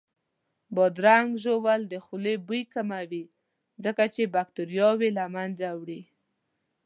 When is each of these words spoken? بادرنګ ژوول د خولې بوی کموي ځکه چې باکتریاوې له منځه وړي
بادرنګ 0.75 1.29
ژوول 1.43 1.81
د 1.87 1.93
خولې 2.05 2.35
بوی 2.47 2.61
کموي 2.73 3.23
ځکه 3.83 4.03
چې 4.13 4.31
باکتریاوې 4.35 5.09
له 5.17 5.25
منځه 5.35 5.67
وړي 5.79 6.01